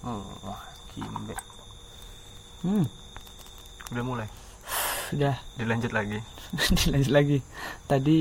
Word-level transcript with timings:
Oh, 0.00 0.56
kimbe. 0.92 1.36
Hmm, 2.60 2.84
Udah 3.92 4.04
mulai. 4.04 4.28
sudah 5.10 5.34
Dilanjut 5.58 5.90
lagi. 5.90 6.18
dilanjut 6.78 7.12
lagi. 7.12 7.38
Tadi 7.84 8.18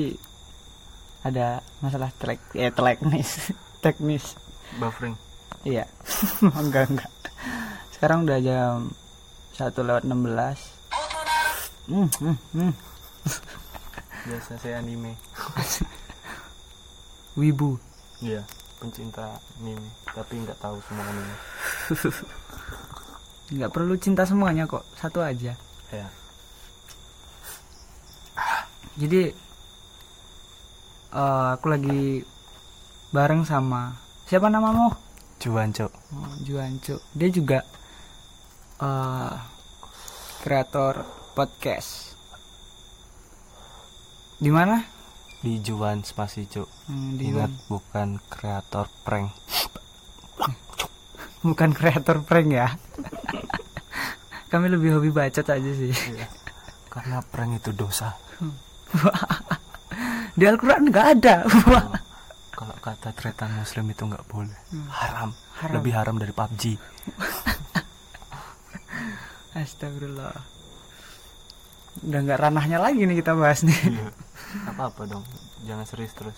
ada 1.22 1.60
masalah 1.80 2.10
telek, 2.18 2.40
eh 2.56 2.72
teknis, 2.72 3.52
teknis. 3.84 4.36
Buffering. 4.80 5.16
Iya, 5.64 5.86
enggak 6.64 6.88
enggak. 6.90 7.12
Sekarang 7.92 8.24
udah 8.24 8.40
jam 8.40 8.92
satu 9.52 9.84
lewat 9.84 10.08
16 10.08 10.80
Hmm, 11.90 12.06
hmm, 12.22 12.38
hmm. 12.54 12.74
Biasa 14.30 14.62
saya 14.62 14.78
anime. 14.78 15.18
Wibu. 17.34 17.82
Iya, 18.22 18.46
pencinta 18.78 19.42
anime, 19.58 19.90
tapi 20.06 20.38
nggak 20.38 20.60
tahu 20.62 20.78
semua 20.86 21.02
anime. 21.02 21.34
Nggak 23.54 23.72
perlu 23.74 23.94
cinta 23.98 24.24
semuanya 24.26 24.70
kok, 24.70 24.86
satu 24.98 25.22
aja. 25.26 25.58
Ya. 25.90 26.08
Jadi 29.00 29.32
eh, 31.14 31.48
aku 31.56 31.66
lagi 31.72 32.22
bareng 33.10 33.42
sama 33.48 33.98
siapa 34.30 34.52
namamu? 34.52 34.94
Cuan, 35.40 35.72
Cok. 35.72 35.92
Oh, 36.20 36.36
Juanco. 36.44 37.00
Dia 37.16 37.30
juga 37.32 37.64
eh, 38.84 39.34
kreator 40.44 41.08
podcast. 41.32 42.12
Di 44.36 44.52
mana? 44.52 44.84
Di 45.40 45.64
Juan 45.64 46.04
spasi, 46.04 46.44
Cok. 46.44 46.92
Hmm, 46.92 47.16
di 47.16 47.32
Ingat 47.32 47.72
bukan 47.72 48.20
kreator 48.28 48.92
prank. 49.08 49.32
Bukan 51.40 51.72
kreator 51.72 52.20
prank 52.28 52.50
ya. 52.52 52.68
Kami 54.52 54.66
lebih 54.68 54.98
hobi 54.98 55.14
bacot 55.14 55.46
aja 55.46 55.72
sih. 55.72 55.94
Iya. 55.94 56.28
Karena 56.90 57.22
prank 57.22 57.62
itu 57.62 57.72
dosa. 57.72 58.18
Di 60.40 60.44
Al-Qur'an 60.50 60.90
nggak 60.90 61.08
ada. 61.20 61.36
Kalau 62.60 62.76
kata 62.84 63.16
tretan 63.16 63.56
muslim 63.56 63.88
itu 63.94 64.04
nggak 64.04 64.26
boleh. 64.28 64.58
Haram. 64.92 65.32
Haram. 65.64 65.74
Lebih 65.80 65.94
haram 65.96 66.16
dari 66.20 66.34
PUBG. 66.36 66.64
Astagfirullah. 69.56 70.36
Udah 72.04 72.20
nggak 72.20 72.40
ranahnya 72.40 72.84
lagi 72.84 73.08
nih 73.08 73.24
kita 73.24 73.32
bahas 73.38 73.64
nih. 73.64 73.80
Iya. 73.80 74.12
Apa-apa 74.76 75.08
dong. 75.08 75.24
Jangan 75.64 75.86
serius 75.88 76.14
terus. 76.16 76.38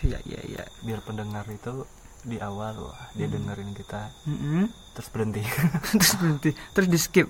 Iya 0.00 0.18
iya 0.24 0.40
iya. 0.48 0.64
Biar 0.80 1.04
pendengar 1.04 1.44
itu 1.52 1.84
di 2.22 2.38
awal 2.38 2.78
wah 2.78 3.10
dia 3.12 3.26
dengerin 3.26 3.74
kita 3.74 4.06
Mm-mm. 4.24 4.70
terus 4.94 5.08
berhenti. 5.10 5.42
Terus 5.98 6.14
berhenti, 6.14 6.50
terus 6.70 6.88
di 6.88 6.98
skip. 7.00 7.26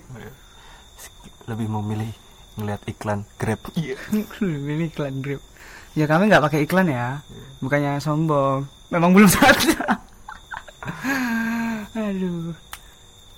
Lebih 1.43 1.67
memilih 1.67 2.11
ngeliat 2.55 2.79
iklan 2.85 3.25
Grab. 3.35 3.59
Iya. 3.73 3.97
Ini 4.43 4.87
iklan 4.87 5.19
Grab. 5.19 5.41
Ya 5.93 6.05
kami 6.05 6.29
nggak 6.29 6.43
pakai 6.43 6.59
iklan 6.63 6.87
ya. 6.87 7.19
Bukannya 7.59 7.97
sombong. 7.97 8.63
Memang 8.89 9.09
belum 9.11 9.25
saatnya. 9.25 9.81
Aduh. 11.97 12.53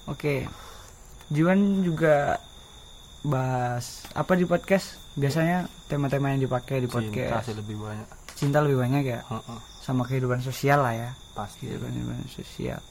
Oke. 0.07 0.45
Juan 1.29 1.81
juga 1.81 2.37
bahas 3.21 4.05
apa 4.13 4.33
di 4.33 4.45
podcast? 4.45 4.97
Biasanya 5.15 5.65
tema-tema 5.87 6.35
yang 6.35 6.43
dipakai 6.43 6.83
di 6.83 6.87
Cinta 6.87 6.97
podcast. 7.01 7.45
sih 7.47 7.55
lebih 7.55 7.75
banyak. 7.79 8.07
Cinta 8.35 8.57
lebih 8.61 8.77
banyak 8.77 9.03
ya. 9.05 9.19
Heeh. 9.23 9.59
Sama 9.81 10.03
kehidupan 10.03 10.41
sosial 10.41 10.83
lah 10.83 10.93
ya. 10.93 11.09
Pasti. 11.35 11.67
Kehidupan, 11.67 11.91
kehidupan 11.91 12.31
sosial. 12.31 12.81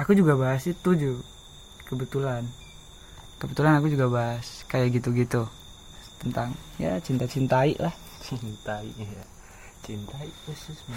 Aku 0.00 0.12
juga 0.16 0.34
bahas 0.36 0.64
itu 0.64 0.90
juga 0.96 1.22
kebetulan. 1.86 2.44
Kebetulan 3.36 3.76
aku 3.78 3.92
juga 3.92 4.08
bahas 4.08 4.64
kayak 4.66 4.96
gitu-gitu 5.00 5.44
tentang 6.20 6.56
ya 6.80 6.96
cinta-cintai 7.00 7.76
lah. 7.76 7.92
Cintai 8.24 8.88
ya. 9.00 9.24
Cintai 9.84 10.28
khususmu. 10.48 10.96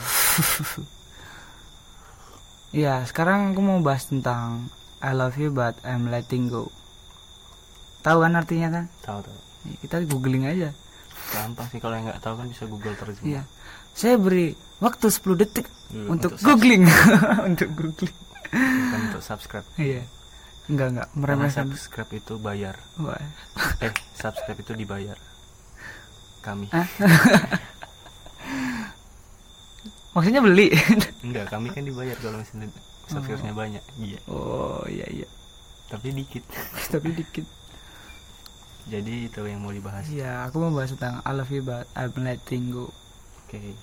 Iya, 2.70 3.02
sekarang 3.06 3.54
aku 3.54 3.62
mau 3.62 3.80
bahas 3.84 4.08
tentang 4.08 4.70
I 5.02 5.12
love 5.16 5.36
you 5.38 5.52
but 5.52 5.78
I'm 5.84 6.08
letting 6.08 6.48
go. 6.48 6.72
Tahu 8.02 8.24
kan 8.24 8.34
artinya 8.40 8.70
kan? 8.72 8.86
Tahu 9.04 9.20
tahu. 9.26 9.40
Ya, 9.68 9.74
Kita 9.84 9.96
googling 10.08 10.48
aja. 10.48 10.72
Gampang 11.30 11.68
sih 11.70 11.80
kalau 11.80 11.94
yang 11.94 12.06
nggak 12.10 12.22
tahu 12.22 12.36
kan 12.38 12.48
bisa 12.50 12.64
Google 12.66 12.96
terjemah. 12.98 13.28
Iya. 13.28 13.42
Saya 13.94 14.16
beri 14.18 14.54
waktu 14.80 15.08
10 15.12 15.36
detik 15.38 15.68
Iya, 15.90 16.06
untuk, 16.06 16.38
untuk 16.38 16.46
googling. 16.46 16.84
untuk 17.50 17.70
googling. 17.74 18.16
Bukan 18.54 19.00
untuk 19.10 19.24
subscribe. 19.26 19.66
Iya. 19.78 20.06
Enggak 20.70 20.88
enggak 20.94 21.08
Karena 21.10 21.22
meremehkan. 21.42 21.66
subscribe 21.74 22.12
itu 22.14 22.34
bayar. 22.38 22.76
Wah. 23.02 23.18
Eh, 23.82 23.94
subscribe 24.14 24.60
itu 24.62 24.74
dibayar. 24.78 25.18
Kami. 26.46 26.70
Hah? 26.70 26.88
Maksudnya 30.14 30.42
beli. 30.42 30.74
Enggak, 31.26 31.46
kami 31.54 31.70
kan 31.70 31.86
dibayar 31.86 32.18
kalau 32.18 32.42
misalnya 32.42 32.70
subscribe-nya 33.06 33.54
banyak. 33.54 33.84
Iya. 34.02 34.20
oh, 34.30 34.82
iya 34.90 35.06
iya. 35.10 35.28
Tapi 35.90 36.14
dikit. 36.14 36.44
Tapi 36.90 37.10
dikit. 37.14 37.46
Jadi 38.90 39.30
itu 39.30 39.42
yang 39.42 39.62
mau 39.62 39.70
dibahas. 39.70 40.06
Iya, 40.06 40.50
aku 40.50 40.60
mau 40.60 40.74
bahas 40.74 40.92
tentang 40.92 41.22
I 41.22 41.32
love 41.32 41.50
you 41.50 41.62
but 41.62 41.86
I'm 41.94 42.14
letting 42.18 42.70
go. 42.70 42.90
Oke. 43.46 43.78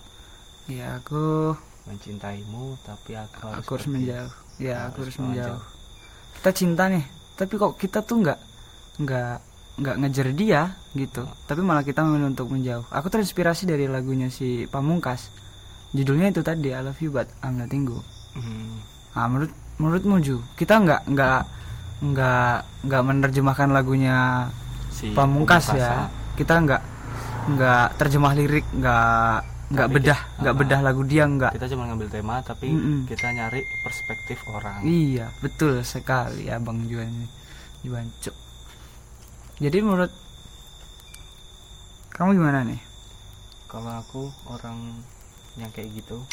Iya, 0.67 0.99
aku 0.99 1.55
Mencintaimu 1.87 2.75
tapi 2.83 3.15
aku 3.15 3.47
harus 3.47 3.63
aku 3.63 3.71
harus 3.79 3.87
menjauh 3.87 4.33
ya 4.59 4.75
Harus 4.75 4.91
aku 4.91 4.99
harus 5.07 5.17
menjauh. 5.23 5.55
menjauh 5.55 5.63
kita 6.35 6.51
cinta 6.51 6.83
nih 6.91 7.05
tapi 7.33 7.55
kok 7.55 7.73
kita 7.79 7.99
tuh 8.03 8.17
nggak 8.21 8.39
nggak 8.99 9.37
nggak 9.79 9.97
ngejar 10.03 10.27
dia 10.35 10.63
gitu 10.93 11.23
tapi 11.47 11.63
malah 11.63 11.87
kita 11.87 12.03
memilih 12.03 12.35
untuk 12.35 12.51
menjauh 12.51 12.83
aku 12.91 13.07
terinspirasi 13.07 13.65
dari 13.65 13.87
lagunya 13.87 14.27
si 14.27 14.67
Pamungkas 14.67 15.31
judulnya 15.93 16.35
itu 16.35 16.43
tadi 16.43 16.75
I 16.75 16.83
love 16.83 16.99
you 16.99 17.15
but 17.15 17.31
I'm 17.39 17.55
letting 17.57 17.87
go 17.87 18.03
Hmm. 18.35 18.83
nah 19.15 19.31
menurut 19.31 19.49
menurutmu 19.79 20.19
Ju 20.21 20.37
kita 20.59 20.77
nggak 20.77 21.07
nggak 21.07 21.41
nggak 22.03 22.55
nggak 22.83 23.03
menerjemahkan 23.07 23.71
lagunya 23.71 24.51
Si 24.97 25.13
Pamungkas 25.13 25.77
ya 25.77 26.09
ah. 26.09 26.09
kita 26.41 26.57
nggak 26.57 26.83
nggak 27.53 27.87
terjemah 28.01 28.33
lirik 28.33 28.65
nggak 28.73 29.37
nggak 29.67 29.89
bedah 29.93 30.21
nggak 30.41 30.55
ah, 30.55 30.59
bedah 30.59 30.81
lagu 30.81 31.03
dia 31.05 31.29
nggak 31.29 31.53
Kita 31.53 31.69
cuma 31.77 31.85
ngambil 31.91 32.09
tema 32.09 32.41
tapi 32.41 32.73
Mm-mm. 32.73 33.05
kita 33.05 33.29
nyari 33.29 33.61
perspektif 33.85 34.41
orang. 34.49 34.81
Iya, 34.87 35.29
betul 35.45 35.85
sekali 35.85 36.49
Abang 36.49 36.89
Juan 36.89 37.13
ini. 37.13 37.29
Juan 37.85 38.09
Cuk. 38.25 38.33
Jadi 39.61 39.79
menurut 39.85 40.13
kamu 42.17 42.41
gimana 42.41 42.65
nih? 42.65 42.81
Kalau 43.69 43.93
aku 44.01 44.33
orang 44.49 45.05
yang 45.61 45.69
kayak 45.77 45.93
gitu 45.93 46.25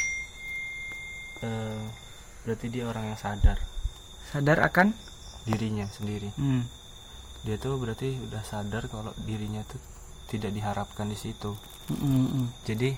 eh 1.44 1.84
berarti 2.47 2.72
dia 2.72 2.88
orang 2.88 3.12
yang 3.12 3.19
sadar 3.19 3.59
Sadar 4.31 4.63
akan? 4.63 4.95
dirinya 5.44 5.84
sendiri. 5.91 6.31
Hmm. 6.40 6.63
Dia 7.44 7.59
tuh 7.59 7.76
berarti 7.76 8.16
udah 8.24 8.44
sadar 8.44 8.88
kalau 8.88 9.12
dirinya 9.28 9.62
tuh 9.68 9.80
tidak 10.31 10.56
diharapkan 10.56 11.12
di 11.12 11.18
situ. 11.20 11.54
Mm, 11.92 12.00
mm, 12.00 12.26
mm. 12.31 12.48
Jadi 12.64 12.90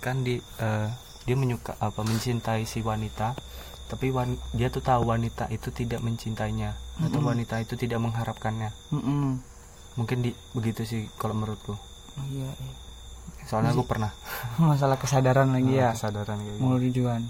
kan 0.00 0.24
di 0.24 0.40
eh, 0.40 0.88
dia 1.24 1.36
menyuka 1.36 1.76
apa 1.80 2.04
mencintai 2.04 2.68
si 2.68 2.84
wanita 2.84 3.32
tapi 3.88 4.08
wan- 4.12 4.40
dia 4.56 4.72
tuh 4.72 4.80
tahu 4.80 5.04
wanita 5.08 5.48
itu 5.52 5.68
tidak 5.68 6.00
mencintainya 6.00 6.72
atau 7.04 7.20
Mm-mm. 7.20 7.30
wanita 7.36 7.60
itu 7.60 7.76
tidak 7.76 8.00
mengharapkannya. 8.00 8.72
Mm, 8.92 9.00
mm. 9.04 9.30
Mungkin 10.00 10.18
di 10.24 10.30
begitu 10.56 10.82
sih 10.88 11.06
kalau 11.20 11.36
menurutku. 11.36 11.76
Iya, 12.32 12.48
iya. 12.50 12.74
Soalnya 13.44 13.76
aku 13.76 13.84
pernah 13.84 14.10
Masalah 14.60 14.96
kesadaran 14.96 15.52
lagi 15.52 15.76
ya. 15.76 15.92
kesadaran 15.92 16.40
kayak 16.40 16.56
gitu. 16.56 16.62
Menurut 16.64 16.92
Juan. 16.96 17.22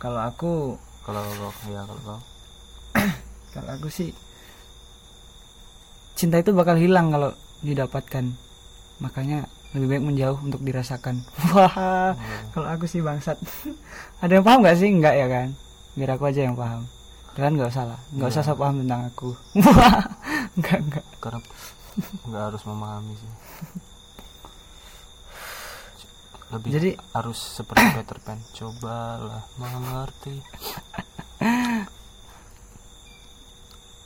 Kalau 0.00 0.20
aku, 0.22 0.78
Kalau 1.04 1.20
ya 1.68 1.82
kalau 1.84 2.02
kau 2.06 2.20
kalau 3.54 3.70
aku 3.76 3.88
sih 3.90 4.14
cinta 6.20 6.36
itu 6.36 6.52
bakal 6.52 6.76
hilang 6.76 7.08
kalau 7.08 7.32
didapatkan. 7.60 8.28
Makanya 9.00 9.48
lebih 9.72 9.88
baik 9.88 10.04
menjauh 10.04 10.36
untuk 10.38 10.60
dirasakan. 10.60 11.24
Wah, 11.56 12.12
kalau 12.52 12.68
aku 12.68 12.84
sih 12.84 13.00
bangsat. 13.00 13.40
Ada 14.22 14.36
yang 14.36 14.44
paham 14.44 14.60
nggak 14.60 14.76
sih? 14.76 14.92
Enggak 14.92 15.16
ya 15.16 15.26
kan? 15.26 15.56
Biar 15.96 16.10
aku 16.12 16.28
aja 16.28 16.44
yang 16.44 16.52
paham. 16.54 16.84
Kalian 17.32 17.56
nggak 17.56 17.72
usah 17.72 17.84
lah, 17.88 18.00
nggak 18.12 18.28
usah 18.28 18.42
Iya. 18.42 18.48
sok 18.50 18.58
paham 18.58 18.76
tentang 18.84 19.00
aku. 19.06 19.30
Wah, 19.64 20.02
enggak 20.52 20.78
enggak. 20.78 21.04
karena 21.16 21.40
nggak 22.22 22.42
harus 22.48 22.62
memahami 22.64 23.12
sih 23.12 23.32
lebih 26.50 26.70
Jadi- 26.70 26.96
harus 27.12 27.38
seperti 27.38 27.82
Peter 27.92 28.18
Pan 28.18 28.38
cobalah 28.50 29.42
mengerti 29.54 30.38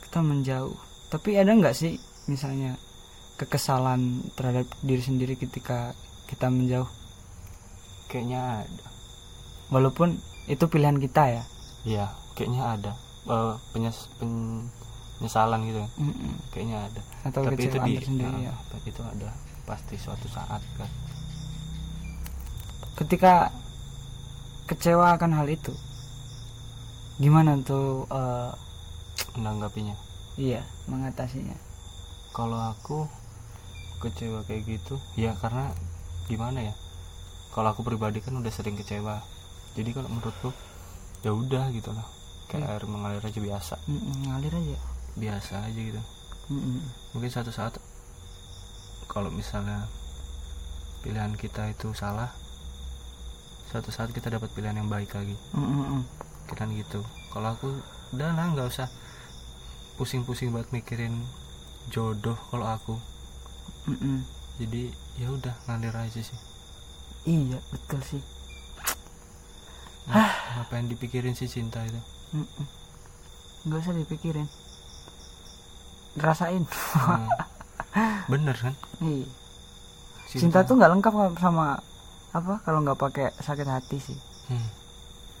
Kita 0.01 0.19
menjauh. 0.21 0.75
Tapi 1.15 1.39
ada 1.39 1.55
nggak 1.55 1.71
sih 1.71 1.95
misalnya 2.27 2.75
kekesalan 3.39 4.19
terhadap 4.35 4.67
diri 4.83 4.99
sendiri 4.99 5.39
ketika 5.39 5.95
kita 6.27 6.51
menjauh? 6.51 6.91
kayaknya 8.11 8.67
ada. 8.67 8.87
Walaupun 9.71 10.19
itu 10.45 10.61
pilihan 10.67 10.99
kita 10.99 11.23
ya. 11.39 11.43
ya 11.87 12.05
kayaknya 12.35 12.63
ada. 12.63 12.91
Eh, 13.25 13.55
penyes- 13.71 14.11
penyesalan 15.17 15.65
gitu 15.65 15.79
kan 15.81 15.91
Mm-mm. 15.97 16.33
kayaknya 16.53 16.77
ada. 16.85 17.01
Atau 17.25 17.47
tapi 17.47 17.65
itu 17.65 17.77
di 17.79 17.91
tersendiri 17.97 18.29
nah, 18.29 18.51
ya 18.51 18.53
itu 18.83 19.01
ada. 19.01 19.31
Pasti 19.65 19.95
suatu 19.97 20.27
saat 20.29 20.61
kan. 20.77 20.89
Ketika 22.99 23.49
kecewa 24.69 25.15
akan 25.17 25.31
hal 25.33 25.47
itu 25.49 25.73
gimana 27.17 27.55
tuh 27.63 28.03
eh, 28.11 28.51
menanggapinya 29.39 30.04
iya 30.35 30.61
mengatasinya. 30.87 31.55
Kalau 32.35 32.59
aku 32.59 33.07
kecewa 34.03 34.43
kayak 34.43 34.67
gitu 34.67 34.99
ya 35.15 35.31
karena 35.39 35.71
gimana 36.27 36.71
ya? 36.71 36.73
Kalau 37.55 37.71
aku 37.71 37.87
pribadi 37.87 38.19
kan 38.19 38.35
udah 38.35 38.51
sering 38.51 38.75
kecewa. 38.75 39.23
Jadi 39.79 39.95
kalau 39.95 40.11
menurutku 40.11 40.51
ya 41.23 41.31
udah 41.31 41.71
gitu 41.71 41.95
lah. 41.95 42.03
Kayak 42.51 42.67
Hmm. 42.67 42.73
air 42.75 42.83
mengalir 42.85 43.23
aja 43.23 43.39
biasa. 43.39 43.75
Ngalir 44.27 44.53
aja. 44.53 44.77
Biasa 45.15 45.53
aja 45.63 45.79
gitu. 45.79 46.01
Mm-mm. 46.45 46.77
mungkin 47.17 47.33
suatu 47.33 47.49
saat 47.49 47.73
kalau 49.09 49.33
misalnya 49.33 49.89
pilihan 51.01 51.33
kita 51.33 51.73
itu 51.73 51.89
salah 51.97 52.29
suatu 53.73 53.89
saat 53.89 54.13
kita 54.13 54.29
dapat 54.29 54.53
pilihan 54.53 54.77
yang 54.77 54.85
baik 54.85 55.09
lagi. 55.17 55.33
Mm-mm. 55.57 56.05
kan 56.53 56.69
gitu. 56.69 57.01
Kalau 57.33 57.57
aku 57.57 57.81
udah 58.13 58.29
lah 58.37 58.45
nggak 58.53 58.69
usah 58.69 58.85
pusing-pusing 59.95 60.51
buat 60.51 60.67
mikirin 60.75 61.15
jodoh 61.89 62.35
kalau 62.51 62.67
aku. 62.67 62.95
Mm-mm. 63.85 64.25
jadi 64.57 64.89
ya 65.21 65.29
udah 65.29 65.53
ngalir 65.69 65.93
aja 65.93 66.21
sih. 66.21 66.39
Iya 67.25 67.61
betul 67.69 68.01
sih. 68.01 68.21
Nah, 70.09 70.33
ngapain 70.57 70.89
dipikirin 70.89 71.37
sih 71.37 71.49
cinta 71.49 71.81
itu? 71.85 72.01
Mm-mm. 72.33 72.65
nggak 73.65 73.79
usah 73.81 73.95
dipikirin. 73.97 74.47
Rasain. 76.17 76.63
Hmm. 76.65 77.29
bener 78.31 78.55
kan? 78.57 78.73
Iya. 79.01 79.27
Cinta. 80.29 80.65
Tuh 80.65 80.75
nggak 80.77 80.91
lengkap 80.97 81.13
sama 81.37 81.77
apa? 82.33 82.53
Kalau 82.65 82.81
nggak 82.81 82.99
pakai 82.99 83.27
sakit 83.37 83.67
hati 83.69 83.97
sih. 84.01 84.17
Hmm, 84.49 84.69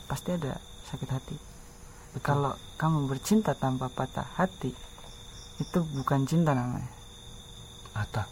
pasti 0.09 0.33
ada 0.33 0.57
sakit 0.89 1.09
hati 1.09 1.54
betul. 2.15 2.23
kalau 2.23 2.51
kamu 2.75 3.07
bercinta 3.07 3.51
tanpa 3.53 3.87
patah 3.87 4.25
hati 4.35 4.71
itu 5.57 5.79
bukan 5.93 6.23
cinta 6.23 6.51
namanya. 6.51 6.87
Ata. 7.93 8.23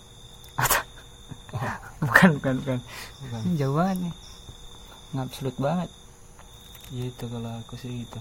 Bukan 2.04 2.36
bukan 2.36 2.56
bukan. 2.60 2.80
Bukan. 3.24 3.40
Ini 3.46 3.54
jauh 3.56 3.76
banget 3.78 3.98
nih. 4.04 4.14
Nggak 5.14 5.24
absolut 5.24 5.56
banget. 5.56 5.90
Ya 6.92 7.04
itu 7.08 7.24
kalau 7.24 7.52
aku 7.56 7.74
sih 7.78 8.04
gitu. 8.04 8.20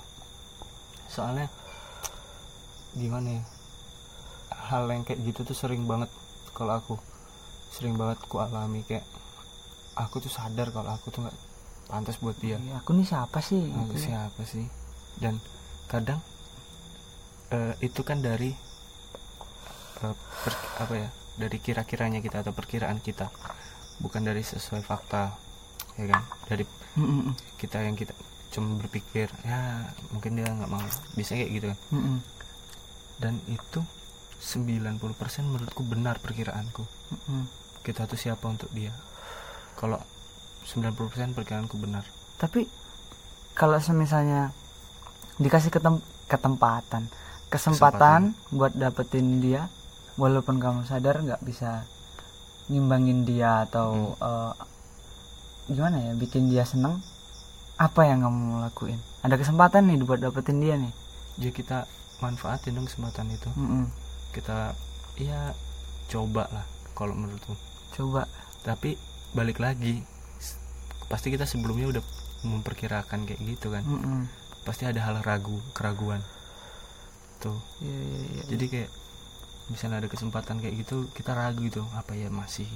Soalnya 1.08 1.50
gimana 2.94 3.40
ya? 3.40 3.44
Hal 4.70 4.86
yang 4.86 5.02
kayak 5.02 5.18
gitu 5.26 5.42
tuh 5.42 5.56
sering 5.56 5.82
banget 5.82 6.06
kalau 6.52 6.78
aku. 6.78 6.94
Sering 7.74 7.98
banget 7.98 8.22
ku 8.22 8.38
alami. 8.38 8.86
Kayak 8.86 9.02
aku 9.98 10.22
tuh 10.22 10.30
sadar 10.30 10.70
kalau 10.70 10.94
aku 10.94 11.10
tuh 11.10 11.26
nggak 11.26 11.36
pantas 11.90 12.22
buat 12.22 12.38
dia. 12.38 12.62
Ya, 12.62 12.78
aku 12.78 12.94
nih 12.94 13.08
siapa 13.08 13.42
sih? 13.42 13.66
Aku 13.66 13.92
Gitu. 13.92 14.06
ya. 14.06 14.30
siapa 14.30 14.42
sih 14.46 14.66
dan 15.18 15.40
kadang 15.86 16.20
eh, 17.50 17.74
itu 17.80 18.00
kan 18.00 18.20
dari 18.20 18.52
eh, 20.02 20.14
per- 20.16 20.68
apa 20.80 20.94
ya 20.96 21.08
dari 21.32 21.56
kira-kiranya 21.58 22.20
kita 22.20 22.44
atau 22.44 22.52
perkiraan 22.52 23.00
kita. 23.00 23.28
Bukan 24.00 24.24
dari 24.24 24.40
sesuai 24.42 24.82
fakta 24.82 25.32
ya 25.96 26.06
kan? 26.12 26.22
Dari 26.48 26.64
Mm-mm. 26.96 27.32
kita 27.56 27.80
yang 27.80 27.96
kita 27.96 28.12
cuma 28.52 28.76
berpikir 28.76 29.32
ya 29.48 29.88
mungkin 30.12 30.36
dia 30.36 30.48
nggak 30.48 30.68
mau. 30.70 30.84
Bisa 31.16 31.36
kayak 31.36 31.50
gitu 31.52 31.66
kan? 31.72 31.78
Mm-mm. 31.92 32.18
dan 33.22 33.38
itu 33.46 33.80
90% 34.42 34.98
menurutku 35.46 35.86
benar 35.86 36.18
perkiraanku. 36.18 36.82
Mm-mm. 36.82 37.44
kita 37.82 38.06
tuh 38.06 38.18
siapa 38.18 38.46
untuk 38.46 38.68
dia? 38.74 38.90
Kalau 39.78 39.98
90% 40.66 41.34
perkiraanku 41.34 41.78
benar. 41.78 42.02
Tapi 42.38 42.66
kalau 43.54 43.78
semisalnya 43.78 44.50
dikasih 45.38 45.70
ketem- 45.70 46.04
ketempatan. 46.28 47.08
Kesempatan, 47.52 48.32
buat 48.48 48.72
dapetin 48.72 49.44
dia 49.44 49.68
walaupun 50.16 50.56
kamu 50.56 50.88
sadar 50.88 51.20
nggak 51.20 51.44
bisa 51.44 51.84
ngimbangin 52.72 53.28
dia 53.28 53.68
atau 53.68 54.16
eh, 54.16 54.52
gimana 55.68 56.00
ya 56.00 56.12
bikin 56.16 56.48
dia 56.48 56.64
seneng 56.64 57.00
apa 57.76 58.08
yang 58.08 58.24
kamu 58.24 58.64
lakuin? 58.64 59.00
Ada 59.20 59.36
kesempatan 59.36 59.88
nih 59.88 60.00
buat 60.04 60.20
dapetin 60.20 60.64
dia 60.64 60.80
nih. 60.80 60.92
Ya 61.40 61.50
kita 61.52 61.84
manfaatin 62.24 62.76
dong 62.76 62.88
kesempatan 62.88 63.28
itu. 63.32 63.50
Mm-mm. 63.56 63.88
kita 64.32 64.72
ya 65.20 65.52
coba 66.08 66.48
lah 66.48 66.64
kalau 66.96 67.12
menurutku 67.12 67.52
coba. 67.92 68.24
Tapi 68.64 68.96
balik 69.36 69.60
lagi 69.60 70.00
pasti 71.12 71.28
kita 71.28 71.44
sebelumnya 71.44 72.00
udah 72.00 72.04
memperkirakan 72.48 73.28
kayak 73.28 73.40
gitu 73.44 73.76
kan. 73.76 73.84
Mm-mm. 73.84 74.24
Pasti 74.62 74.86
ada 74.86 75.00
hal 75.02 75.20
ragu 75.22 75.58
keraguan. 75.76 76.22
Tuh. 77.42 77.58
Iya, 77.82 77.98
iya, 77.98 78.20
iya. 78.22 78.42
jadi 78.54 78.64
kayak 78.70 78.90
misalnya 79.70 80.04
ada 80.04 80.08
kesempatan 80.10 80.58
kayak 80.62 80.74
gitu 80.86 81.10
kita 81.14 81.34
ragu 81.34 81.62
gitu 81.66 81.82
apa 81.94 82.14
ya 82.14 82.30
masih? 82.30 82.66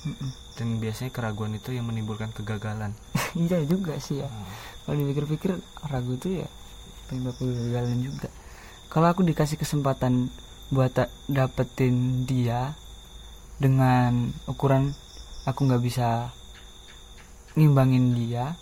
Mm-mm. 0.00 0.32
dan 0.56 0.80
biasanya 0.80 1.12
keraguan 1.12 1.52
itu 1.52 1.76
yang 1.76 1.84
menimbulkan 1.84 2.32
kegagalan. 2.32 2.96
Iya 3.36 3.62
juga 3.68 4.00
sih 4.00 4.24
ya. 4.24 4.28
Nah, 4.32 4.48
kalau 4.88 4.96
dipikir-pikir 4.96 5.60
ragu 5.92 6.16
tuh 6.16 6.40
ya 6.40 6.48
penyebab 7.06 7.36
kegagalan 7.36 8.00
juga. 8.00 8.28
Kalau 8.88 9.06
aku 9.12 9.22
dikasih 9.22 9.60
kesempatan 9.60 10.32
buat 10.72 10.96
dapetin 11.28 12.24
dia 12.24 12.72
dengan 13.60 14.32
ukuran 14.48 14.96
aku 15.44 15.68
nggak 15.68 15.84
bisa 15.84 16.32
ngimbangin 17.58 18.16
dia 18.16 18.56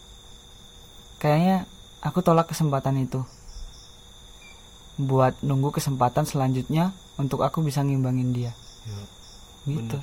kayaknya 1.22 1.68
aku 2.02 2.22
tolak 2.22 2.50
kesempatan 2.50 2.98
itu. 3.00 3.22
Buat 4.98 5.38
nunggu 5.46 5.70
kesempatan 5.70 6.26
selanjutnya 6.26 6.90
untuk 7.16 7.46
aku 7.46 7.62
bisa 7.62 7.82
ngimbangin 7.86 8.34
dia. 8.34 8.52
Ya, 8.86 9.02
gitu. 9.70 9.98
bener. 9.98 10.02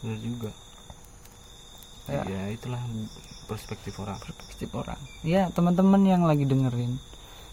Bener 0.00 0.18
juga. 0.20 0.50
Ya. 2.10 2.24
ya 2.26 2.42
itulah 2.50 2.82
perspektif 3.46 3.94
orang. 4.00 4.18
Perspektif 4.18 4.68
orang. 4.74 4.98
Ya 5.22 5.52
teman-teman 5.52 6.02
yang 6.02 6.24
lagi 6.24 6.48
dengerin. 6.48 6.98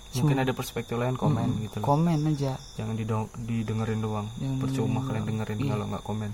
Mungkin 0.10 0.42
ada 0.42 0.58
perspektif 0.58 0.98
lain 0.98 1.14
komen 1.14 1.54
Mm-mm. 1.54 1.64
gitu 1.70 1.76
loh. 1.80 1.86
Komen 1.86 2.26
aja. 2.34 2.58
Jangan 2.82 2.98
didengerin 3.46 4.02
doang. 4.02 4.26
Jangan 4.42 4.58
percuma 4.58 5.00
kalian 5.06 5.26
dengerin 5.28 5.60
Iya. 5.62 5.70
kalau 5.70 5.86
nggak 5.94 6.04
komen. 6.04 6.32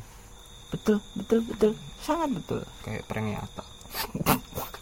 Betul 0.71 0.97
betul 1.17 1.39
betul. 1.43 1.71
Sangat 1.99 2.29
betul. 2.31 2.61
Kayak 2.87 3.03
prank 3.09 3.27
nyata 3.35 3.63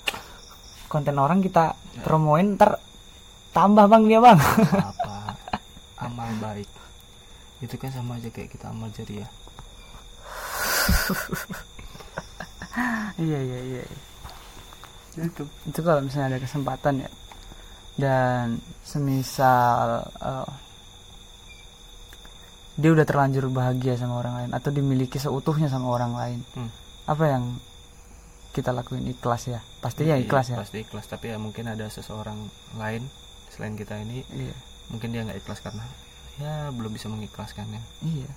konten 0.93 1.17
orang 1.17 1.41
kita 1.41 1.73
Ya. 1.93 2.01
promoin 2.01 2.53
ntar 2.53 2.77
tambah 3.49 3.85
bang 3.85 4.03
dia 4.05 4.17
bang. 4.17 4.37
Apa 4.37 5.37
amal 6.01 6.29
baik. 6.39 6.69
Itu 7.59 7.77
kan 7.77 7.89
sama 7.89 8.17
aja 8.17 8.29
kayak 8.29 8.49
kita 8.49 8.69
amal 8.69 8.89
jariah 8.89 9.29
iya 13.15 13.39
iya 13.39 13.59
iya. 13.61 13.83
Itu 15.15 15.45
itu 15.45 15.79
kalau 15.79 16.01
misalnya 16.01 16.35
ada 16.35 16.41
kesempatan 16.41 17.05
ya. 17.05 17.09
Dan 17.93 18.57
semisal 18.81 20.01
eh, 20.17 20.49
dia 22.73 22.89
udah 22.89 23.05
terlanjur 23.05 23.53
bahagia 23.53 23.93
sama 23.93 24.17
orang 24.17 24.33
lain 24.41 24.51
atau 24.51 24.73
dimiliki 24.73 25.21
seutuhnya 25.21 25.69
sama 25.69 25.93
orang 25.93 26.17
lain 26.17 26.39
Hmm. 26.57 26.73
apa 27.05 27.23
yang 27.29 27.43
kita 28.49 28.73
lakuin 28.73 29.05
ikhlas 29.05 29.45
ya 29.45 29.61
pastinya 29.83 30.15
Iya, 30.15 30.23
ikhlas 30.23 30.47
ya. 30.47 30.57
pasti 30.57 30.79
ikhlas. 30.79 31.05
Tapi 31.05 31.29
ya 31.29 31.37
mungkin 31.37 31.67
ada 31.67 31.85
seseorang 31.87 32.39
lain 32.73 33.03
selain 33.51 33.75
kita 33.75 33.99
ini 33.99 34.23
iya. 34.31 34.55
mungkin 34.87 35.11
dia 35.11 35.21
nggak 35.21 35.37
ikhlas 35.37 35.59
karena 35.59 35.83
ya 36.35 36.71
belum 36.71 36.89
bisa 36.89 37.05
mengikhlaskannya 37.05 37.83
iya. 38.01 38.31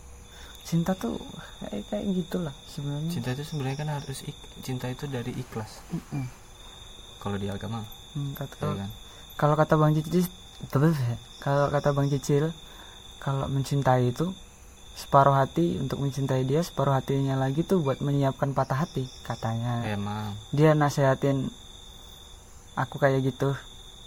Cinta 0.60 0.92
tuh 0.92 1.14
kayak 1.62 1.86
kayak 1.86 2.04
gitulah 2.12 2.52
sebenarnya. 2.66 3.08
Cinta 3.08 3.30
itu 3.30 3.46
sebenarnya 3.46 3.76
kan 3.78 3.88
harus 3.94 4.20
ik- 4.22 4.50
cinta 4.60 4.90
itu 4.90 5.06
dari 5.06 5.30
ikhlas. 5.32 5.80
Mm-mm. 5.88 6.26
kalau 7.16 7.38
di 7.38 7.46
agama. 7.46 7.86
Hmm, 8.12 8.34
kata- 8.34 8.50
ya 8.52 8.60
kalau, 8.60 8.74
kan? 8.76 8.90
kalau 9.34 9.54
kata 9.54 9.74
bang 9.76 9.92
Cicil 9.94 10.26
kalau 11.38 11.66
kata 11.68 11.88
bang 11.92 12.08
Cicil 12.08 12.44
kalau 13.18 13.46
mencintai 13.46 14.10
itu 14.10 14.30
separuh 14.96 15.36
hati 15.36 15.76
untuk 15.76 16.00
mencintai 16.00 16.42
dia 16.42 16.60
separuh 16.60 16.90
hatinya 16.90 17.36
lagi 17.36 17.60
tuh 17.60 17.78
buat 17.78 18.00
menyiapkan 18.00 18.50
patah 18.50 18.80
hati 18.80 19.04
katanya. 19.20 19.84
Emang. 19.84 20.32
Dia 20.50 20.72
nasehatin 20.72 21.52
aku 22.74 22.96
kayak 22.96 23.20
gitu. 23.22 23.52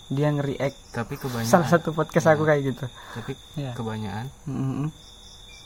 Dia 0.10 0.34
nge-react. 0.34 0.78
Tapi 0.92 1.14
kebanyakan 1.16 1.46
salah 1.48 1.70
satu 1.70 1.94
podcast 1.94 2.26
aku 2.28 2.42
Ya. 2.42 2.48
kayak 2.48 2.62
gitu. 2.68 2.86
Tapi 3.14 3.32
Iya. 3.56 3.72
kebanyakan 3.74 4.26
Mm-mm. 4.44 4.90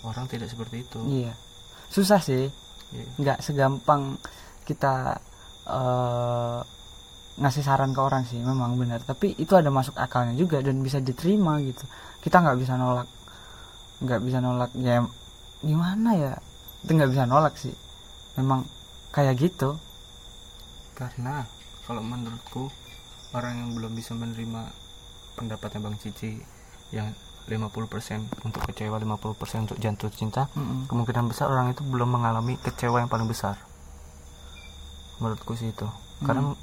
orang 0.04 0.28
tidak 0.28 0.52
seperti 0.52 0.84
itu. 0.84 1.00
Iya. 1.08 1.34
Susah 1.88 2.20
sih. 2.20 2.52
Iya. 2.92 3.08
nggak 3.18 3.40
segampang 3.42 4.22
kita 4.62 5.18
eh 5.66 6.60
ngasih 7.34 7.66
saran 7.66 7.90
ke 7.90 7.98
orang 7.98 8.22
sih 8.24 8.38
memang 8.38 8.76
benar. 8.76 9.02
Tapi 9.02 9.34
itu 9.36 9.56
ada 9.56 9.72
masuk 9.72 9.96
akalnya 9.96 10.36
juga 10.36 10.60
dan 10.60 10.78
bisa 10.78 11.00
diterima 11.00 11.58
gitu. 11.58 11.82
Kita 12.20 12.38
nggak 12.38 12.60
bisa 12.60 12.76
nolak 12.76 13.08
nggak 14.02 14.22
bisa 14.24 14.40
nolak 14.42 14.72
ya 14.74 15.04
gimana 15.62 16.10
ya? 16.18 16.34
Itu 16.82 16.92
nggak 16.96 17.12
bisa 17.12 17.24
nolak 17.30 17.54
sih. 17.60 17.76
Memang 18.40 18.66
kayak 19.14 19.38
gitu. 19.38 19.78
Karena 20.98 21.46
kalau 21.86 22.02
menurutku 22.02 22.72
orang 23.34 23.54
yang 23.60 23.70
belum 23.76 23.92
bisa 23.94 24.14
menerima 24.14 24.70
pendapatnya 25.36 25.80
Bang 25.82 25.98
Cici 25.98 26.38
yang 26.94 27.10
50% 27.50 28.46
untuk 28.48 28.62
kecewa 28.72 28.96
50% 29.04 29.68
untuk 29.68 29.76
jatuh 29.76 30.08
cinta 30.16 30.48
Mm-mm. 30.56 30.88
kemungkinan 30.88 31.28
besar 31.28 31.52
orang 31.52 31.76
itu 31.76 31.84
belum 31.84 32.16
mengalami 32.16 32.56
kecewa 32.56 33.04
yang 33.04 33.12
paling 33.12 33.28
besar. 33.28 33.60
Menurutku 35.20 35.58
sih 35.60 35.76
itu. 35.76 35.88
Karena 36.24 36.56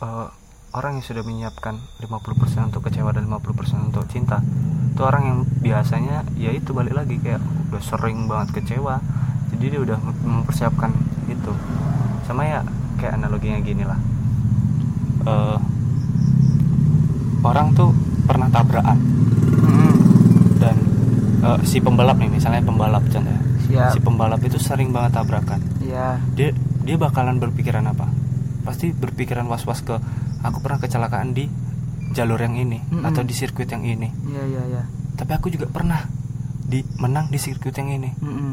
eh, 0.00 0.28
orang 0.76 1.00
yang 1.00 1.04
sudah 1.08 1.24
menyiapkan 1.24 1.80
50% 2.04 2.68
untuk 2.68 2.84
kecewa 2.84 3.10
dan 3.16 3.24
50% 3.32 3.88
untuk 3.88 4.04
cinta 4.12 4.44
itu 4.92 5.00
orang 5.04 5.22
yang 5.24 5.38
biasanya 5.60 6.24
ya 6.36 6.52
itu 6.52 6.72
balik 6.76 6.96
lagi 6.96 7.16
kayak 7.20 7.40
udah 7.72 7.82
sering 7.84 8.28
banget 8.28 8.60
kecewa 8.60 9.00
jadi 9.56 9.72
dia 9.72 9.80
udah 9.88 9.98
mempersiapkan 10.24 10.92
itu. 11.32 11.52
Sama 12.28 12.44
ya 12.44 12.60
kayak 13.00 13.16
analoginya 13.16 13.58
gini 13.62 13.84
lah. 13.88 13.98
Eh, 15.26 15.58
orang 17.40 17.72
tuh 17.72 17.90
pernah 18.26 18.52
tabrakan. 18.52 18.98
Mm-mm. 19.56 19.92
dan 20.60 20.76
eh, 21.44 21.58
si 21.64 21.80
pembalap 21.80 22.20
nih 22.20 22.28
misalnya 22.28 22.60
pembalap 22.60 23.04
contohnya. 23.08 23.42
Siap. 23.66 23.92
Si 23.96 23.98
pembalap 24.02 24.40
itu 24.44 24.58
sering 24.60 24.92
banget 24.92 25.16
tabrakan. 25.16 25.60
Ya 25.80 26.20
dia 26.34 26.52
dia 26.84 26.96
bakalan 27.00 27.40
berpikiran 27.40 27.86
apa? 27.88 28.12
Pasti 28.66 28.90
berpikiran 28.92 29.46
was 29.46 29.64
was 29.64 29.80
ke 29.80 29.96
aku 30.46 30.62
pernah 30.62 30.78
kecelakaan 30.78 31.34
di 31.34 31.44
jalur 32.14 32.38
yang 32.38 32.54
ini 32.54 32.78
Mm-mm. 32.80 33.02
atau 33.04 33.20
di 33.20 33.34
sirkuit 33.34 33.66
yang 33.66 33.82
ini. 33.82 34.08
Ya 34.30 34.42
ya 34.46 34.62
ya 34.70 34.82
tapi 35.16 35.32
aku 35.32 35.48
juga 35.48 35.64
pernah 35.66 36.04
di 36.62 36.84
menang 37.00 37.28
di 37.28 37.38
sirkuit 37.38 37.72
yang 37.72 37.88
ini. 37.90 38.10
Mm-mm. 38.20 38.52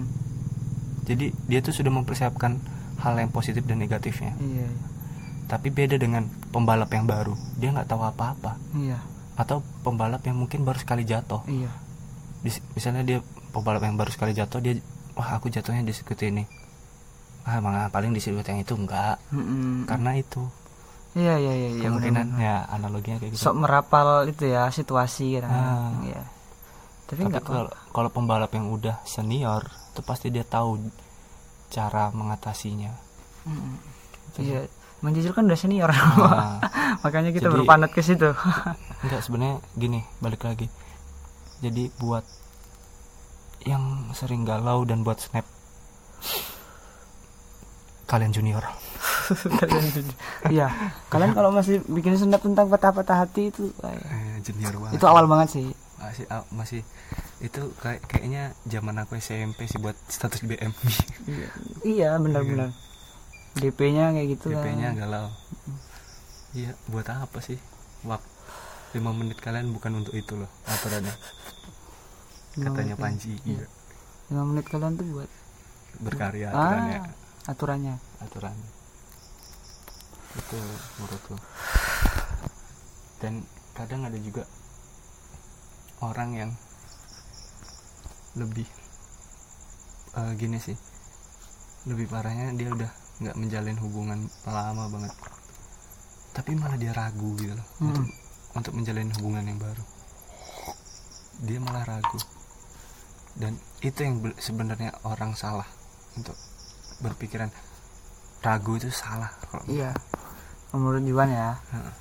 jadi 1.03 1.35
dia 1.47 1.59
tuh 1.59 1.75
sudah 1.75 1.91
mempersiapkan 1.91 2.55
hal 3.03 3.13
yang 3.19 3.27
positif 3.29 3.67
dan 3.67 3.83
negatifnya. 3.83 4.31
Iya. 4.39 4.67
Tapi 5.43 5.67
beda 5.67 5.99
dengan 5.99 6.23
pembalap 6.49 6.87
yang 6.89 7.03
baru. 7.03 7.35
Dia 7.59 7.75
nggak 7.75 7.91
tahu 7.91 8.01
apa 8.01 8.31
apa 8.31 8.51
iya. 8.73 8.95
Atau 9.35 9.59
pembalap 9.83 10.23
yang 10.23 10.39
mungkin 10.39 10.63
baru 10.63 10.79
sekali 10.79 11.03
jatuh. 11.03 11.43
Iya. 11.45 11.67
Di- 12.39 12.63
misalnya 12.73 13.03
dia 13.03 13.19
pembalap 13.51 13.83
yang 13.83 13.99
baru 13.99 14.07
sekali 14.09 14.31
jatuh 14.31 14.63
dia 14.63 14.79
wah 15.13 15.35
aku 15.35 15.51
jatuhnya 15.51 15.83
di 15.83 15.91
sirkuit 15.91 16.23
ini. 16.23 16.47
Ah 17.43 17.59
malah 17.59 17.91
paling 17.91 18.15
di 18.15 18.23
sirkuit 18.23 18.47
yang 18.47 18.63
itu 18.63 18.71
enggak. 18.73 19.19
Mm-mm. 19.35 19.83
karena 19.83 20.15
itu 20.15 20.47
iya 21.13 21.37
iya 21.37 21.53
iya 21.53 21.69
iya, 21.77 21.81
kemungkinan 21.85 22.25
benar-benar. 22.33 22.45
ya 22.45 22.55
analoginya 22.73 23.17
kayak 23.21 23.31
gitu. 23.37 23.41
Sok 23.45 23.55
merapal 23.61 24.25
itu 24.25 24.43
ya 24.49 24.69
situasi 24.73 25.37
kan. 25.37 25.49
Ah. 25.49 25.91
iya. 26.01 26.21
Tapi 27.05 27.29
tapi 27.29 27.45
kalau 27.45 27.69
kalau 27.93 28.09
pembalap 28.09 28.49
yang 28.53 28.73
udah 28.73 28.97
senior 29.05 29.61
itu 29.93 30.01
pasti 30.01 30.33
dia 30.33 30.41
tahu 30.41 30.81
cara 31.69 32.09
mengatasinya. 32.13 32.89
Mm-mm. 33.45 33.75
iya. 34.41 34.65
Manjajul 35.03 35.35
kan 35.35 35.45
udah 35.45 35.59
senior. 35.59 35.91
Nah, 35.91 36.63
makanya 37.03 37.35
kita 37.35 37.51
Jadi- 37.51 37.55
berpanat 37.59 37.91
ke 37.91 37.99
situ. 37.99 38.31
Enggak 39.03 39.21
sebenarnya 39.21 39.59
gini 39.75 40.01
balik 40.17 40.47
lagi. 40.47 40.71
Jadi 41.59 41.91
buat 41.99 42.23
yang 43.63 44.11
sering 44.11 44.43
galau 44.43 44.83
dan 44.83 45.03
buat 45.03 45.19
snap 45.19 45.47
kalian 48.07 48.35
junior 48.35 48.63
kalian 49.59 49.85
iya. 50.51 50.67
kalian 51.07 51.31
kalau 51.31 51.49
masih 51.53 51.79
bikin 51.87 52.15
snap 52.19 52.43
tentang 52.43 52.67
patah-patah 52.67 53.23
hati 53.25 53.49
itu 53.53 53.71
eh, 53.83 53.95
eh, 53.95 54.35
junior 54.43 54.75
banget. 54.79 54.99
Itu 54.99 55.05
awal 55.07 55.25
banget 55.25 55.49
sih. 55.59 55.67
Masih 55.99 56.25
ah, 56.27 56.43
masih 56.51 56.81
itu 57.39 57.61
kayak 57.79 58.03
kayaknya 58.07 58.55
zaman 58.67 58.95
aku 59.03 59.19
SMP 59.19 59.67
sih 59.67 59.79
buat 59.79 59.95
status 60.07 60.47
BM 60.47 60.71
iya, 61.27 61.49
iya 61.83 62.09
benar-benar. 62.19 62.71
DP-nya 63.59 64.15
kayak 64.15 64.27
gitu 64.39 64.45
kan. 64.51 64.63
DP-nya 64.63 64.89
galau. 64.97 65.27
Iya 66.55 66.71
buat 66.91 67.07
apa 67.07 67.39
sih? 67.39 67.59
Waktu 68.03 68.31
lima 68.93 69.09
menit 69.09 69.41
kalian 69.41 69.73
bukan 69.73 70.05
untuk 70.05 70.13
itu 70.13 70.37
loh 70.37 70.49
aturannya. 70.69 71.15
Katanya 72.53 72.95
Panji 72.99 73.33
iya. 73.41 73.65
iya. 73.65 73.67
lima 74.29 74.43
menit 74.45 74.65
kalian 74.69 74.93
tuh 74.93 75.05
buat 75.09 75.31
berkarya 76.01 76.53
aturannya. 76.53 76.97
ah 77.01 77.05
aturannya. 77.49 77.95
Aturannya 78.21 78.82
itu 80.33 80.57
menurutku 80.97 81.35
dan 83.19 83.45
kadang 83.71 84.03
ada 84.03 84.17
juga 84.17 84.43
orang 85.99 86.29
yang 86.33 86.51
lebih 88.33 88.65
eh, 90.13 90.31
gini 90.35 90.57
sih. 90.57 90.75
Lebih 91.85 92.07
parahnya 92.07 92.51
dia 92.53 92.69
udah 92.69 92.91
nggak 93.23 93.37
menjalin 93.37 93.77
hubungan 93.79 94.19
lama 94.43 94.89
banget. 94.89 95.13
Tapi 96.33 96.57
malah 96.57 96.75
dia 96.75 96.91
ragu 96.91 97.37
gitu 97.37 97.53
loh 97.53 97.67
Hmm. 97.79 97.93
untuk 97.93 98.05
untuk 98.53 98.73
menjalin 98.73 99.09
hubungan 99.15 99.45
yang 99.45 99.59
baru. 99.61 99.83
Dia 101.45 101.59
malah 101.61 101.85
ragu. 101.87 102.19
Dan 103.33 103.55
itu 103.79 103.99
yang 104.01 104.19
be- 104.19 104.37
sebenarnya 104.37 104.93
orang 105.05 105.33
salah 105.33 105.65
untuk 106.13 106.35
berpikiran. 106.99 107.49
Ragu 108.43 108.75
itu 108.75 108.91
salah 108.91 109.31
kalau 109.47 109.63
iya 109.71 109.95
menurut 110.73 111.03
Juan 111.05 111.29
ya. 111.29 111.55
Heeh. 111.71 111.93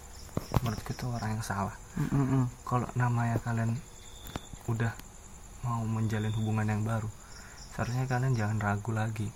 menurutku 0.64 0.97
itu 0.97 1.05
orang 1.09 1.37
yang 1.38 1.45
salah. 1.45 1.76
Mm-mm. 1.93 2.49
kalau 2.64 2.88
namanya 2.97 3.37
kalian 3.45 3.76
udah 4.64 4.97
mau 5.61 5.85
menjalin 5.85 6.33
hubungan 6.33 6.64
yang 6.64 6.83
baru 6.88 7.05
seharusnya 7.73 8.09
kalian 8.09 8.33
jangan 8.33 8.57
ragu 8.61 8.97
lagi 8.97 9.29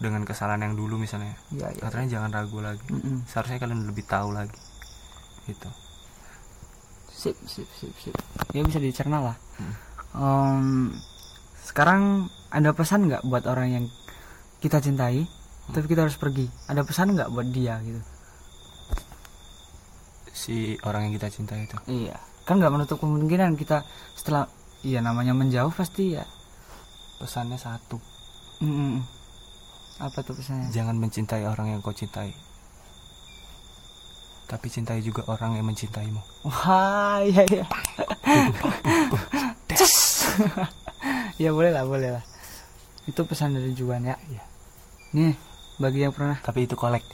dengan 0.00 0.24
kesalahan 0.24 0.64
yang 0.64 0.74
dulu 0.80 0.96
misalnya. 0.96 1.36
Iya 1.52 1.72
iya. 1.76 1.80
Katanya 1.84 2.08
jangan 2.08 2.30
ragu 2.32 2.58
lagi. 2.64 2.88
Mm-mm. 2.88 3.28
seharusnya 3.28 3.60
kalian 3.60 3.84
lebih 3.84 4.04
tahu 4.08 4.32
lagi. 4.32 4.56
Gitu. 5.44 5.70
Sip 7.12 7.36
sip 7.44 7.68
sip 7.76 7.92
sip. 8.00 8.16
Ya 8.56 8.64
bisa 8.64 8.80
dicerna 8.80 9.20
lah. 9.20 9.36
Hmm. 9.60 9.74
Em, 10.16 10.66
sekarang 11.60 12.32
ada 12.48 12.72
pesan 12.72 13.12
nggak 13.12 13.28
buat 13.28 13.44
orang 13.44 13.68
yang 13.68 13.84
kita 14.64 14.80
cintai 14.80 15.28
tapi 15.68 15.86
kita 15.86 16.08
harus 16.08 16.16
pergi. 16.16 16.48
Ada 16.66 16.80
pesan 16.82 17.12
nggak 17.12 17.30
buat 17.30 17.48
dia 17.52 17.76
gitu? 17.84 18.00
Si 20.32 20.80
orang 20.88 21.10
yang 21.10 21.14
kita 21.20 21.28
cinta 21.28 21.54
itu. 21.60 21.76
Iya. 21.84 22.16
Kan 22.48 22.58
nggak 22.58 22.72
menutup 22.72 22.96
kemungkinan 22.98 23.60
kita 23.60 23.84
setelah 24.16 24.48
iya 24.80 25.04
namanya 25.04 25.36
menjauh 25.36 25.70
pasti 25.70 26.16
ya. 26.16 26.24
Pesannya 27.20 27.60
satu. 27.60 28.00
Mm-mm. 28.60 29.04
apa 30.00 30.24
tuh 30.24 30.32
pesannya? 30.32 30.72
Jangan 30.72 30.96
mencintai 30.96 31.44
orang 31.44 31.76
yang 31.76 31.84
kau 31.84 31.92
cintai. 31.92 32.32
Tapi 34.48 34.66
cintai 34.72 35.04
juga 35.04 35.28
orang 35.28 35.60
yang 35.60 35.68
mencintaimu. 35.68 36.20
Wah 36.48 37.20
iya 37.20 37.44
iya. 37.44 37.64
Ya 41.40 41.56
boleh 41.56 41.72
lah 41.72 41.88
boleh 41.88 42.20
lah. 42.20 42.24
Itu 43.08 43.24
pesan 43.24 43.56
dari 43.56 43.72
Juan 43.72 44.04
ya. 44.04 44.16
Iya. 44.28 44.44
nih 45.10 45.34
bagi 45.80 46.04
yang 46.04 46.12
pernah. 46.12 46.36
Tapi 46.44 46.68
itu 46.68 46.76
kolek. 46.76 47.02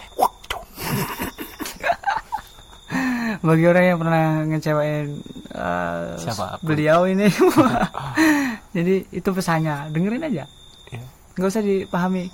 Bagi 3.36 3.68
orang 3.68 3.84
yang 3.84 3.98
pernah 4.00 4.42
ngecewain 4.48 5.22
uh, 5.54 6.18
Siapa? 6.18 6.58
beliau 6.66 7.06
ini. 7.06 7.30
Jadi 8.76 9.06
itu 9.14 9.28
pesannya. 9.30 9.86
Dengerin 9.94 10.26
aja. 10.26 10.44
Ya 10.90 11.02
nggak 11.36 11.50
usah 11.52 11.62
dipahami. 11.62 12.32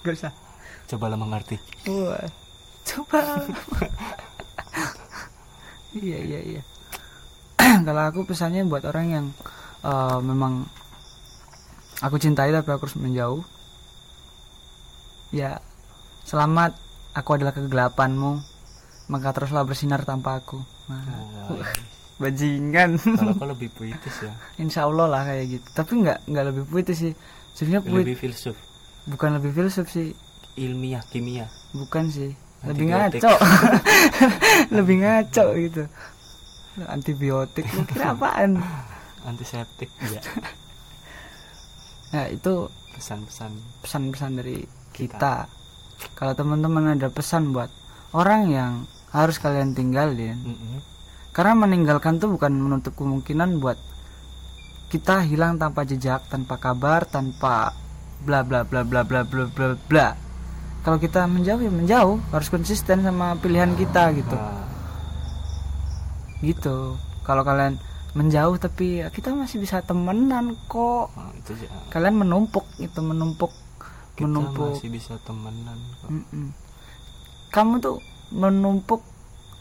Nggak 0.00 0.16
usah. 0.16 0.32
Cobalah 0.88 1.16
mengerti. 1.16 1.60
Wah, 1.88 2.24
coba. 2.88 3.20
Iya 5.94 6.18
iya 6.24 6.40
iya. 6.40 6.62
Kalau 7.86 8.02
aku 8.02 8.24
pesannya 8.24 8.64
buat 8.64 8.82
orang 8.88 9.06
yang 9.12 9.26
uh, 9.84 10.18
memang 10.24 10.66
aku 12.00 12.16
cintai 12.16 12.50
tapi 12.50 12.68
aku 12.72 12.88
harus 12.88 12.98
menjauh 12.98 13.44
ya 15.34 15.58
selamat. 16.22 16.78
Aku 17.18 17.34
adalah 17.34 17.50
kegelapanmu. 17.50 18.38
Maka 19.10 19.34
teruslah 19.34 19.66
bersinar 19.66 20.06
tanpa 20.06 20.40
aku. 20.40 20.62
Nah, 20.88 21.52
bajingan. 22.16 22.96
Kalau 22.96 23.34
aku 23.34 23.46
lebih 23.52 23.68
puitis 23.74 24.16
ya. 24.22 24.32
Insya 24.56 24.86
Allah 24.86 25.06
lah 25.10 25.22
kayak 25.26 25.44
gitu. 25.58 25.66
Tapi 25.74 25.92
nggak 26.00 26.18
nggak 26.30 26.44
lebih 26.54 26.64
puitis 26.70 26.98
sih. 26.98 27.12
Sebenarnya 27.52 27.82
puit 27.84 28.06
lebih 28.06 28.18
filsuf. 28.18 28.56
Bukan 29.10 29.36
lebih 29.36 29.52
filsuf 29.52 29.86
sih. 29.92 30.16
Ilmiah 30.54 31.02
kimia. 31.10 31.50
Bukan 31.74 32.08
sih. 32.08 32.32
Lebih 32.64 32.96
ngaco. 32.96 33.32
Lebih 34.76 34.96
ngaco 35.04 35.44
gitu. 35.60 35.82
Antibiotik. 36.88 37.68
Kira 37.92 38.16
apaan? 38.16 38.56
Antiseptik 39.28 39.92
ya. 40.00 40.20
Nah 42.16 42.24
itu 42.32 42.72
pesan-pesan. 42.96 43.52
pesan-pesan 43.84 44.32
dari 44.40 44.64
kita. 44.94 45.50
Kalau 46.14 46.38
teman-teman 46.38 46.94
ada 46.94 47.10
pesan 47.10 47.50
buat 47.50 47.68
orang 48.14 48.46
yang 48.54 48.72
harus 49.10 49.42
kalian 49.42 49.74
tinggalin 49.74 50.38
Mm-mm. 50.38 50.78
karena 51.30 51.54
meninggalkan 51.54 52.18
tuh 52.18 52.34
bukan 52.34 52.50
menutup 52.50 52.98
kemungkinan 52.98 53.62
buat 53.62 53.78
kita 54.90 55.26
hilang 55.26 55.58
tanpa 55.58 55.82
jejak 55.82 56.22
tanpa 56.30 56.58
kabar 56.58 57.02
tanpa 57.02 57.74
bla 58.22 58.46
bla 58.46 58.62
bla 58.62 58.86
bla 58.86 59.02
bla 59.02 59.26
bla 59.26 59.44
bla 59.50 59.74
bla. 59.90 60.08
Kalau 60.84 61.00
kita 61.00 61.24
menjauh 61.24 61.64
ya 61.64 61.72
menjauh. 61.72 62.20
Harus 62.28 62.52
konsisten 62.52 63.00
sama 63.00 63.40
pilihan 63.40 63.72
kita 63.72 64.12
gitu. 64.14 64.36
Nah, 64.36 64.68
gitu. 66.44 67.00
Kalau 67.24 67.40
kalian 67.40 67.80
menjauh 68.14 68.60
tapi 68.60 69.00
ya 69.02 69.08
kita 69.08 69.32
masih 69.32 69.58
bisa 69.64 69.80
temenan 69.80 70.54
kok. 70.68 71.08
Nah, 71.16 71.32
itu 71.34 71.56
aja. 71.56 71.68
kalian 71.88 72.20
menumpuk 72.20 72.68
itu 72.78 73.00
menumpuk 73.00 73.50
kita 74.14 74.30
menumpuk. 74.30 74.78
masih 74.78 74.90
bisa 74.90 75.14
temenan 75.26 75.78
kok. 76.02 76.10
Mm-mm. 76.10 76.46
kamu 77.50 77.74
tuh 77.78 77.98
menumpuk 78.34 79.02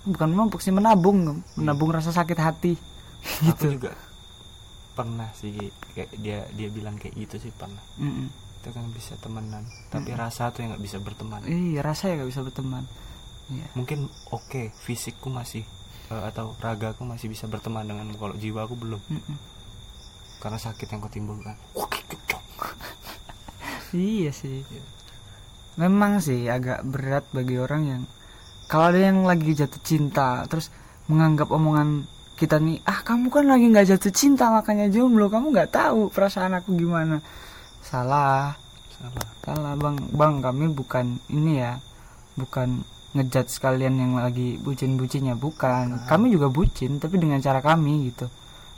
bukan 0.05 0.27
menumpuk 0.33 0.61
sih 0.61 0.73
menabung. 0.73 1.41
Menabung 1.57 1.89
rasa 1.93 2.13
sakit 2.13 2.37
hati. 2.37 2.73
Aku 3.49 3.69
gitu. 3.69 3.81
juga 3.81 3.93
pernah 4.93 5.29
sih 5.33 5.53
kayak 5.97 6.11
dia 6.21 6.45
dia 6.53 6.69
bilang 6.69 6.97
kayak 7.01 7.17
gitu 7.17 7.49
sih 7.49 7.51
pernah. 7.53 7.81
Mm-mm. 7.97 8.29
kita 8.61 8.79
kan 8.79 8.85
bisa 8.93 9.13
temenan. 9.19 9.63
Tapi 9.89 10.13
rasa 10.13 10.53
tuh 10.53 10.63
yang 10.63 10.77
nggak 10.77 10.85
bisa 10.85 10.97
berteman. 11.01 11.41
Iya 11.43 11.81
rasa 11.83 12.13
ya 12.13 12.21
gak 12.21 12.31
bisa 12.31 12.41
berteman. 12.45 12.85
Iya. 13.51 13.67
mungkin 13.75 14.07
oke 14.31 14.71
fisikku 14.87 15.27
masih 15.27 15.67
eh, 16.07 16.23
atau 16.31 16.55
ragaku 16.63 17.03
masih 17.03 17.27
bisa 17.27 17.43
berteman 17.43 17.83
dengan 17.83 18.07
kalau 18.15 18.39
jiwa 18.39 18.63
aku 18.63 18.79
belum. 18.79 19.03
Mm-mm. 19.11 19.37
karena 20.39 20.59
sakit 20.59 20.87
yang 20.91 20.99
kau 21.03 21.11
timbulkan 21.11 21.55
iya 23.97 24.31
sih. 24.33 24.65
Memang 25.77 26.21
sih 26.21 26.45
agak 26.49 26.85
berat 26.85 27.25
bagi 27.33 27.57
orang 27.57 27.81
yang 27.85 28.01
kalau 28.69 28.93
ada 28.93 29.01
yang 29.01 29.25
lagi 29.25 29.53
jatuh 29.53 29.81
cinta 29.81 30.45
terus 30.49 30.69
menganggap 31.09 31.51
omongan 31.51 32.07
kita 32.33 32.57
nih 32.57 32.81
ah 32.89 33.05
kamu 33.05 33.29
kan 33.29 33.45
lagi 33.45 33.69
nggak 33.69 33.87
jatuh 33.93 34.13
cinta 34.13 34.49
makanya 34.49 34.89
jomblo 34.89 35.29
kamu 35.29 35.53
nggak 35.53 35.71
tahu 35.73 36.09
perasaan 36.09 36.57
aku 36.57 36.73
gimana. 36.77 37.21
Salah. 37.81 38.57
Salah. 38.97 39.27
Salah 39.45 39.73
bang. 39.77 39.97
Bang 40.13 40.41
kami 40.41 40.71
bukan 40.73 41.21
ini 41.29 41.61
ya 41.61 41.77
bukan 42.33 42.81
ngejat 43.13 43.45
sekalian 43.53 43.93
yang 44.01 44.13
lagi 44.17 44.57
bucin-bucinnya 44.61 45.37
bukan. 45.37 46.09
Kami 46.09 46.33
juga 46.33 46.49
bucin 46.49 46.97
tapi 46.97 47.21
dengan 47.21 47.37
cara 47.41 47.61
kami 47.61 48.09
gitu. 48.09 48.25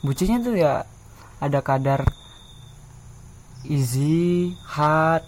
Bucinnya 0.03 0.43
tuh 0.43 0.55
ya 0.59 0.83
ada 1.39 1.59
kadar 1.63 2.03
easy 3.67 4.53
hard 4.65 5.23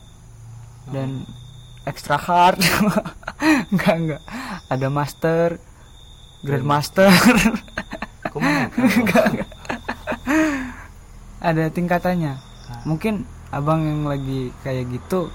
dan 0.89 1.25
extra 1.83 2.15
hard. 2.15 2.59
Enggak 3.71 3.95
enggak 3.95 4.21
ada 4.67 4.87
master 4.89 5.47
grandmaster. 6.41 7.07
Kau 8.31 8.39
mana? 8.41 8.67
ada 11.39 11.63
tingkatannya. 11.69 12.33
Nah. 12.67 12.83
mungkin 12.83 13.23
abang 13.47 13.79
yang 13.87 14.03
lagi 14.03 14.51
kayak 14.59 14.91
gitu 14.91 15.31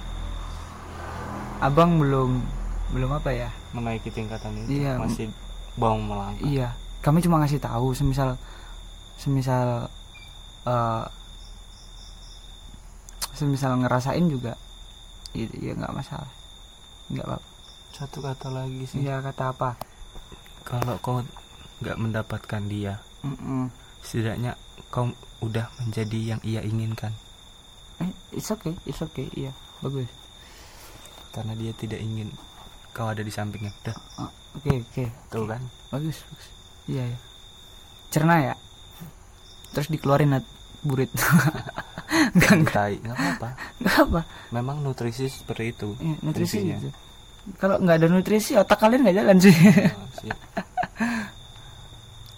abang 1.65 1.97
belum 1.97 2.45
belum 2.93 3.11
apa 3.17 3.33
ya? 3.33 3.49
Menaiki 3.73 4.13
tingkatan 4.13 4.53
itu 4.61 4.85
Iya. 4.85 5.01
masih 5.01 5.33
bawang 5.81 6.05
melangkah. 6.05 6.45
Iya. 6.45 6.69
Kami 7.01 7.25
cuma 7.25 7.41
ngasih 7.41 7.57
tahu 7.57 7.97
semisal 7.97 8.37
semisal 9.17 9.89
eh 10.69 11.05
semisal 13.43 13.75
ngerasain 13.83 14.23
juga 14.31 14.55
iya 15.35 15.51
iya 15.59 15.73
nggak 15.75 15.91
masalah. 15.91 16.31
Nggak 17.11 17.27
apa 17.27 17.39
satu 17.93 18.23
kata 18.23 18.49
lagi 18.55 18.87
sih. 18.87 19.03
Iya 19.03 19.19
kata 19.19 19.51
apa? 19.51 19.75
Kalau 20.63 20.97
kau 21.03 21.21
nggak 21.83 21.99
mendapatkan 21.99 22.63
dia 22.71 23.03
Mm-mm. 23.27 23.67
setidaknya 24.07 24.55
kau 24.95 25.11
udah 25.43 25.67
menjadi 25.83 26.39
yang 26.39 26.41
ia 26.47 26.63
inginkan. 26.63 27.11
Eh 27.99 28.15
it's 28.31 28.55
okay 28.55 28.79
it's 28.87 29.03
okay 29.03 29.27
iya 29.35 29.51
bagus. 29.83 30.07
Karena 31.35 31.59
dia 31.59 31.75
tidak 31.75 31.99
ingin 31.99 32.31
kau 32.95 33.11
ada 33.11 33.27
di 33.27 33.33
sampingnya. 33.35 33.75
Udah. 33.83 33.97
Oh, 34.23 34.31
oke 34.63 34.71
oke. 34.87 35.05
Tuh 35.35 35.45
kan? 35.51 35.63
Bagus 35.91 36.23
bagus. 36.31 36.47
Iya 36.87 37.05
ya 37.11 37.19
cerna 38.13 38.37
ya? 38.45 38.55
Terus 39.73 39.89
dikeluarin 39.89 40.37
burit 40.83 41.11
enggak 42.35 42.59
tai 42.75 42.99
nggak 42.99 43.17
apa 43.17 43.49
enggak 43.79 43.97
apa. 44.03 44.21
Memang 44.51 44.83
nutrisi 44.83 45.31
seperti 45.31 45.73
itu 45.73 45.89
Iya, 45.99 46.15
nutrisi 46.21 46.59
gitu. 46.61 46.89
kalau 47.59 47.79
nggak 47.79 47.97
ada 48.03 48.07
nutrisi 48.11 48.59
otak 48.59 48.79
kalian 48.79 49.07
nggak 49.07 49.17
jalan 49.19 49.37
sih. 49.39 49.55
Nah, 49.55 49.95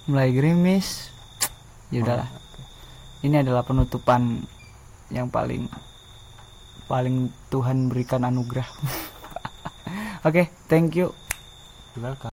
mulai 0.08 0.30
gerimis. 0.30 1.08
Ya 1.88 2.04
udahlah. 2.04 2.28
Oh, 2.28 3.24
ini 3.24 3.36
adalah 3.40 3.64
penutupan 3.64 4.44
yang 5.08 5.28
paling 5.28 5.68
paling 6.84 7.32
Tuhan 7.48 7.88
berikan 7.88 8.24
anugerah. 8.24 8.68
Oke 10.28 10.52
thank 10.68 10.96
you. 10.96 11.12
Welcome 11.94 12.20